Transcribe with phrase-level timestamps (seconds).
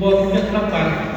[0.00, 1.14] outro me atrapalha.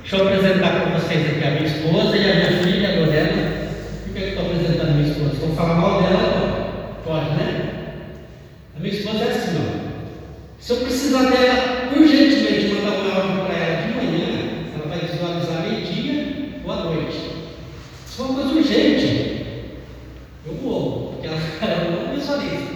[0.00, 3.68] Deixa eu apresentar para vocês aqui a minha esposa e a minha filha, a Lorena.
[4.04, 5.34] Por que eu estou apresentando a minha esposa?
[5.36, 6.94] Vou falar mal dela?
[7.04, 7.70] Pode, né?
[8.76, 9.88] A minha esposa é assim, ó.
[10.60, 14.26] Se eu precisar dela urgentemente mandar um áudio para ela de manhã,
[14.74, 17.18] ela vai visualizar meio-dia ou à noite.
[18.06, 19.46] Se for uma coisa urgente,
[20.46, 22.68] eu vou, porque ela, ela não visualiza.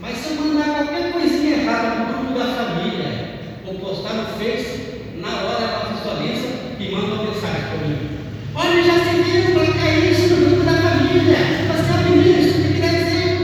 [0.00, 3.28] Mas se eu mandar qualquer coisinha errada no grupo da família,
[3.66, 4.80] ou postar no Face,
[5.16, 6.48] na hora ela visualiza
[6.80, 8.08] e manda uma mensagem para mim.
[8.54, 11.36] Olha, já se viu, vai cair isso no grupo da família.
[11.66, 13.38] Você sabe isso, o que quer dizer?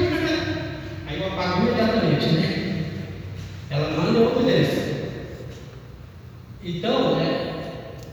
[1.07, 2.85] Aí eu apago imediatamente, né?
[3.71, 4.95] Ela manda eu obedeço.
[6.65, 7.53] Então, né,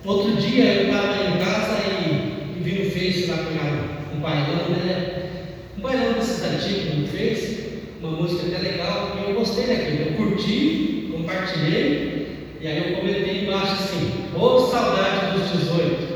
[0.04, 4.70] outro dia eu estava em casa e, e vi no Face lá com um bailão,
[4.70, 5.30] né?
[5.78, 6.44] Um bailão desses
[7.12, 7.58] Face,
[8.02, 10.08] uma música até legal, e eu gostei daquilo.
[10.08, 16.12] Eu curti, compartilhei, e aí eu comentei embaixo assim, ô oh, saudade dos 18.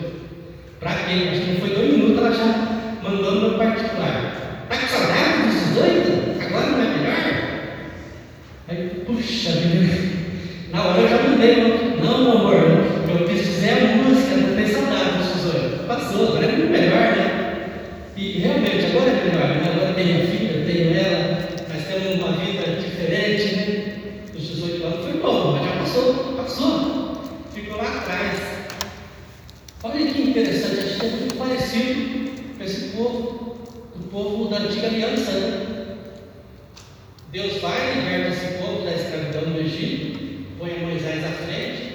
[0.80, 1.30] Para quê?
[1.32, 2.46] Acho que não foi dois minutos, ela já
[3.04, 4.66] mandou no particular.
[4.70, 6.46] Tá com saudade dos 18?
[6.46, 7.16] Agora não é melhor?
[8.68, 10.16] Aí, puxa vida,
[10.72, 11.56] na hora eu já mudei,
[12.04, 15.88] não, não amor, eu quis dizer a música, não tem saudade dos 18.
[15.88, 17.36] Passou, agora é muito melhor, né?
[18.18, 19.72] E realmente, agora é melhor, né?
[19.74, 24.22] agora tenho a filha, eu tenho ela, nós temos uma vida diferente, né?
[24.36, 27.22] Os 18 anos foi bom, mas já passou, passou,
[27.54, 28.40] ficou lá atrás.
[29.84, 33.58] Olha que interessante, a gente é muito parecido com esse povo,
[33.96, 35.96] o povo da antiga aliança, né?
[37.32, 41.94] Deus vai, liberta esse povo da escravidão no Egito, põe Moisés à frente,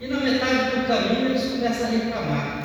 [0.00, 2.58] e na metade do caminho eles começam a reclamar.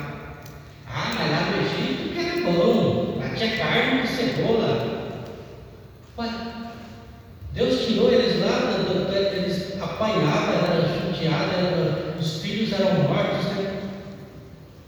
[0.86, 4.94] Ah, mas lá no Egito que era bom, lá tinha carne com cebola.
[6.16, 6.30] Ué,
[7.54, 8.54] Deus tirou eles lá,
[9.94, 13.44] eles apanhavam, eram judiados, os filhos eram mortos.
[13.46, 13.80] Né?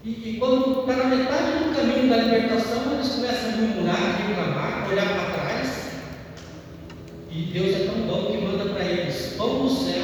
[0.03, 4.89] E, e quando está na metade do caminho da libertação, eles começam a murmurar, reclamar,
[4.89, 5.91] olhar para trás.
[7.31, 10.03] E Deus é tão bom que manda para eles pão do céu,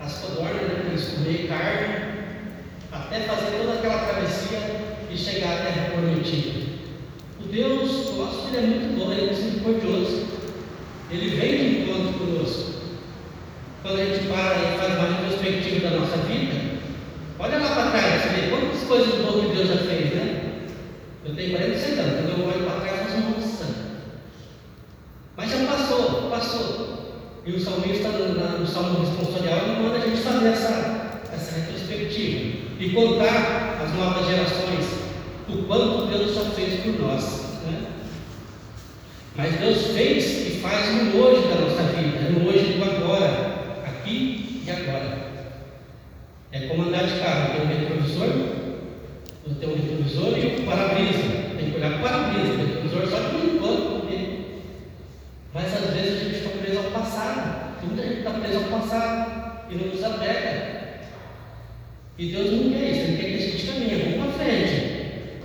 [0.00, 2.06] as codornas né, para eles comer carne,
[2.92, 4.58] até fazer toda aquela travessia
[5.10, 6.66] e chegar à terra prometida.
[7.40, 10.26] O Deus nosso ele é muito bom, ele é misericordioso.
[11.10, 11.55] Ele vem.
[13.86, 16.80] Quando a gente para e faz uma retrospectiva da nossa vida,
[17.38, 20.66] olha lá para trás, vê quantas coisas boas que Deus já fez, né?
[21.24, 23.46] Eu tenho 46 anos, quando eu olho para trás, faço um monte
[25.36, 27.22] Mas já passou, passou.
[27.46, 32.90] E o salmista, no, Salmo Responsorial, ele manda a gente fazer essa, essa retrospectiva e
[32.90, 34.84] contar às novas gerações
[35.48, 37.22] o quanto Deus já fez por nós.
[37.64, 37.86] Né?
[39.36, 42.65] Mas Deus fez e faz no hoje da nossa vida, no hoje
[44.66, 45.36] e agora.
[46.52, 48.28] É como andar de carro, tem um retrovisor,
[49.60, 51.56] tem um retrovisor e um para-brisa.
[51.56, 53.96] Tem que olhar para o para-brisa, o retrovisor só de enquanto.
[55.56, 57.76] Mas às vezes a gente fica preso ao passado.
[57.82, 60.76] Muita gente está preso ao passado e não nos apega.
[62.18, 65.40] E Deus não quer isso, Ele quer que a gente caminhe, vamos para frente.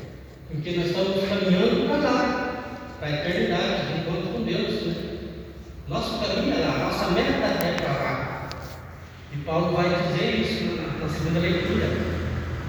[0.50, 2.64] Porque nós estamos caminhando para lá,
[3.00, 4.86] para a eternidade, de encontro com Deus.
[4.86, 4.96] Né?
[5.88, 8.31] Nosso caminho é lá, nossa meta é para lá.
[9.52, 11.86] Paulo vai dizer isso na, segunda leitura.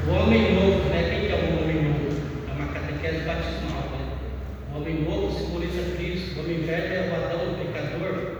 [0.04, 1.10] O homem novo, né?
[1.10, 2.10] Quem que é o homem novo?
[2.48, 4.18] É uma catequese batismal, né?
[4.68, 8.32] O homem novo simboliza Cristo, o homem velho é o Adão, o pecador.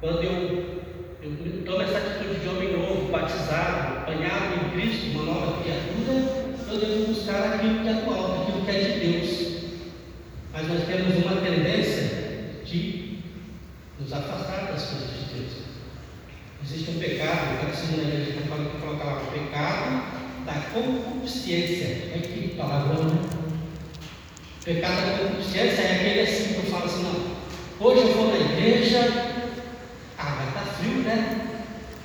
[0.00, 0.80] Quando eu,
[1.22, 6.80] eu tomo essa atitude de homem novo, batizado, banhado em Cristo, uma nova criatura, eu
[6.80, 9.48] devo buscar aquilo que é atual, aquilo que é de Deus.
[10.54, 13.18] Mas nós temos uma tendência de
[14.00, 15.68] nos afastar das coisas de Deus.
[16.70, 20.02] Existe um pecado, o catecismo da igreja católica coloca lá, o pecado
[20.44, 21.86] da concupiscência.
[22.12, 23.20] É que palavrão, né?
[24.60, 28.32] O pecado da concupiscência é aquele assim que eu falo assim, não, hoje eu vou
[28.32, 28.98] na igreja,
[30.18, 31.40] ah, estar tá frio, né?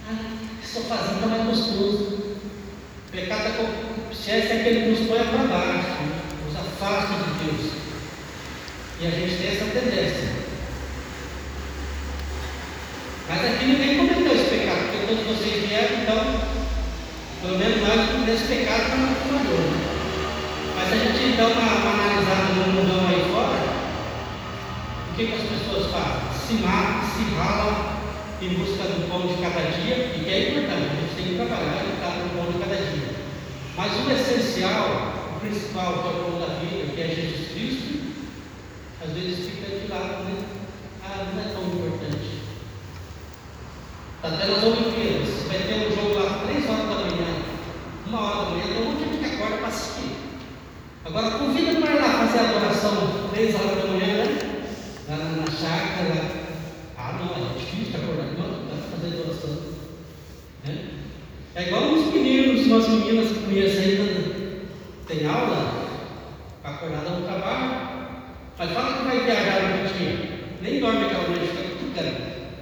[0.10, 2.38] Ah, sofazinho está mais gostoso.
[3.12, 5.90] Pecado da concupiscência é aquele que nos põe para baixo,
[6.46, 7.72] nos afasta de Deus.
[9.02, 10.44] E a gente tem essa tendência.
[13.30, 16.42] Mas aqui ninguém cometeu esse pecado, porque todos vocês vieram, então,
[17.42, 19.60] pelo menos nós nesse pecado está na fundador.
[19.60, 19.80] Né?
[20.76, 20.94] Mas
[21.44, 23.60] gente dá uma, uma analisada no mundão aí fora,
[25.12, 26.22] o que, que as pessoas fazem?
[26.48, 27.94] Se matam, se ralam
[28.42, 31.36] em busca do pão de cada dia, e que é importante, a gente tem que
[31.36, 33.16] trabalhar e lutar pelo pão de cada dia.
[33.76, 37.94] Mas o essencial, o principal, que é o pão da vida, que é Jesus Cristo,
[39.04, 40.46] às vezes fica de lado, né?
[41.04, 42.44] Ah, não é tão importante.
[44.24, 45.74] Até nas Olimpíadas, vai ter
[51.16, 54.66] Agora convida para ir lá fazer a adoração três horas da manhã, né?
[55.08, 56.44] Lá na, na chácara.
[56.98, 59.60] Ah não, é difícil acordado, não, dá para fazer adoração.
[60.66, 60.88] Né?
[61.54, 64.66] É igual os meninos, umas meninas que conhecem ainda,
[65.08, 65.86] tem aula,
[66.64, 68.18] acordada no trabalho.
[68.58, 70.40] Mas fala que vai viajar no dia.
[70.64, 71.46] Nem dorme aquela noite,
[71.80, 72.04] fica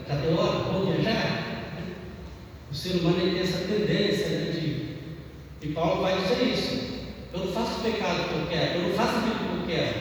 [0.09, 1.71] Já deu hora, vou viajar?
[2.69, 5.67] O ser humano tem essa tendência né, de.
[5.69, 6.90] E Paulo vai dizer isso.
[7.33, 9.95] Eu não faço o pecado que eu quero, eu não faço aquilo que eu quero,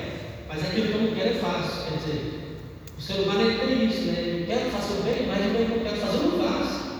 [0.48, 1.84] mas aquilo que eu não quero eu faço.
[1.84, 2.58] Quer dizer,
[2.98, 4.40] o ser humano ele tem isso, né?
[4.40, 6.90] Eu quero fazer o bem, mas o bem que eu quero fazer eu não faço.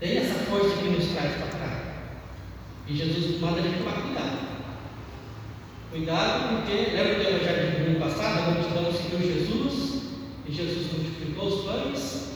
[0.00, 1.80] Tem essa força que nos traz para cá.
[2.88, 4.38] E Jesus manda a gente tomar cuidado.
[5.90, 8.38] Cuidado, porque lembra do Evangelho do domingo passado?
[8.38, 10.02] A multidão seguiu Jesus
[10.46, 12.32] e Jesus multiplicou os pães.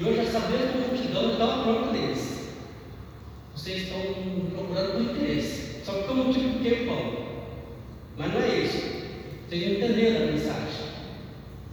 [0.00, 2.39] E hoje essa mesma multidão está à prova deles.
[3.70, 4.00] Vocês estão
[4.52, 5.84] procurando por interesse.
[5.84, 7.12] Só que eu multipliquei o pão.
[8.18, 8.78] Mas não é isso.
[9.48, 10.90] Vocês entenderam a mensagem.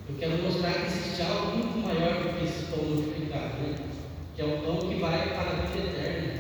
[0.08, 3.76] Eu quero mostrar que existe algo muito maior do que esse pão multiplicado, né?
[4.36, 6.34] que é o pão que vai para a vida eterna.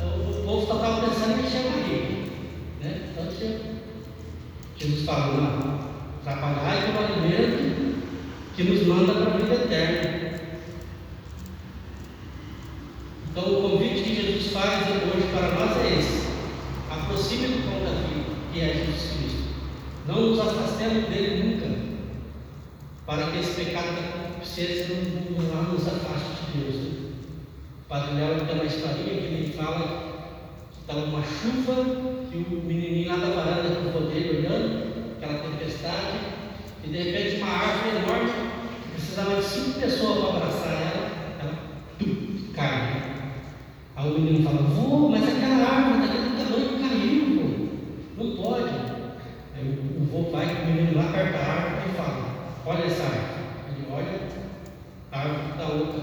[0.00, 2.14] O povo só estava pensando em encher a barriga.
[2.82, 3.10] Né?
[3.10, 3.58] Então,
[4.78, 5.80] Jesus falou,
[6.22, 8.00] trabalhar com o alimento
[8.54, 10.23] que nos manda para a vida eterna.
[13.36, 16.28] Então, o convite que Jesus faz hoje para nós é esse:
[16.88, 19.48] aproxime do pão da vida, que é Jesus Cristo.
[20.06, 21.66] Não nos afastemos dele nunca,
[23.04, 26.76] para que esse pecado da concupiscência não, não nos afaste de Deus.
[26.76, 27.10] Né?
[27.88, 30.14] Padre Léo tem uma historinha que ele fala
[30.80, 31.82] Estava uma chuva
[32.30, 36.18] e o menininho lá da varanda com o poder olhando, aquela tempestade,
[36.84, 38.32] e de repente uma árvore enorme,
[38.92, 41.10] precisava de cinco pessoas para abraçar ela
[41.98, 43.14] tum, cai.
[44.04, 48.22] Aí o menino fala, vô, mas aquela árvore daquele tamanho caiu, vô.
[48.22, 48.74] não pode.
[49.56, 52.24] Aí o vô vai com o menino lá perto da árvore e fala,
[52.66, 53.44] olha essa árvore.
[53.70, 54.20] Ele olha,
[55.10, 56.02] a árvore está oca.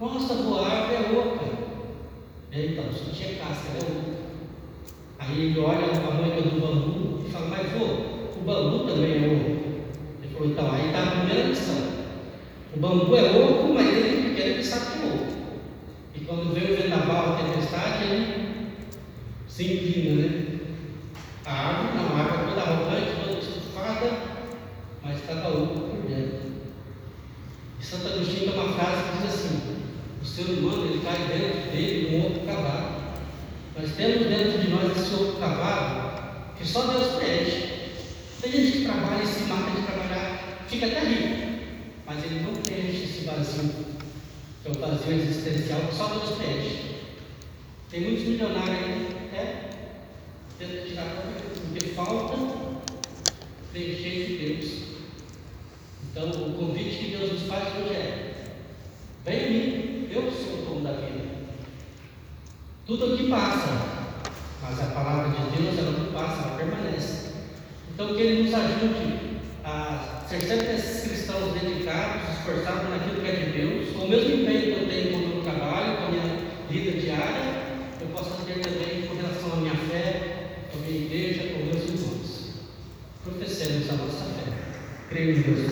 [0.00, 1.46] Nossa, vô, a árvore é oca.
[2.50, 4.14] Então, só tinha casca, né?
[5.20, 9.26] Aí ele olha a mãe do bambu e fala, mas vô, o bambu também é
[9.28, 9.60] oco.
[10.24, 11.76] Ele falou, então, aí está a primeira lição.
[12.74, 15.27] O bambu é oco, mas ele quer que sabe que é oco.
[16.20, 18.66] E quando vem o vendaval, a tempestade, ele
[19.46, 20.58] se inclina, né?
[21.44, 24.18] A árvore não, a árvore toda arrogante, toda estufada,
[25.04, 26.40] mas cada oco por dentro.
[27.80, 29.76] E Santo Agostinho tem uma frase que diz assim,
[30.20, 32.96] o ser humano ele cai dentro dele um outro cavalo.
[33.78, 36.10] Nós temos dentro de nós esse outro cavalo
[36.58, 37.92] que só Deus preenche.
[38.42, 41.62] Tem gente que trabalha e se mata de trabalhar, fica até rico,
[42.04, 43.70] mas ele não preenche esse vazio,
[44.64, 46.96] é o vazio existencial que só Deus preenche.
[47.90, 49.70] Tem muitos milionários aí, é,
[50.58, 51.24] tenta tirar
[51.72, 52.36] porque falta
[53.72, 54.88] preencher de Deus.
[56.10, 58.44] Então, o convite que Deus nos faz hoje é:
[59.24, 61.28] vem a mim, eu sou o dono da vida.
[62.86, 63.68] Tudo aqui passa,
[64.62, 67.32] mas a palavra de Deus ela não passa, ela permanece.
[67.92, 72.17] Então que Ele nos ajude a ser sempre esses cristãos dedicados,
[72.48, 75.28] esforçados naquilo que é de Deus, com o mesmo empenho que eu tenho com o
[75.28, 76.38] meu trabalho, com a minha
[76.70, 77.44] vida diária,
[78.00, 81.84] eu possa ter também com relação à minha fé, com a minha igreja, com meus
[81.84, 82.54] irmãos.
[83.22, 84.52] Professemos a nossa fé.
[85.10, 85.66] Creio em Deus.
[85.66, 85.68] Tá?